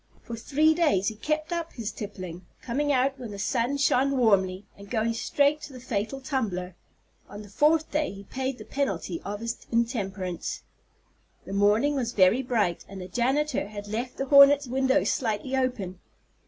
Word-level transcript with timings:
For 0.23 0.35
three 0.35 0.73
days 0.73 1.09
he 1.09 1.15
kept 1.15 1.53
up 1.53 1.73
his 1.73 1.91
tippling, 1.91 2.43
coming 2.63 2.91
out 2.91 3.19
when 3.19 3.29
the 3.29 3.37
sun 3.37 3.77
shone 3.77 4.17
warmly, 4.17 4.65
and 4.75 4.89
going 4.89 5.13
straight 5.13 5.61
to 5.61 5.73
the 5.73 5.79
fatal 5.79 6.19
tumbler. 6.19 6.73
On 7.29 7.43
the 7.43 7.49
fourth 7.49 7.91
day 7.91 8.11
he 8.11 8.23
paid 8.23 8.57
the 8.57 8.65
penalty 8.65 9.21
of 9.23 9.41
his 9.41 9.59
intemperance. 9.71 10.63
The 11.45 11.53
morning 11.53 11.93
was 11.93 12.13
very 12.13 12.41
bright, 12.41 12.83
and 12.89 12.99
the 12.99 13.07
janitor 13.07 13.67
had 13.67 13.87
left 13.87 14.17
the 14.17 14.25
hornet's 14.25 14.65
window 14.65 15.03
slightly 15.03 15.55
open. 15.55 15.99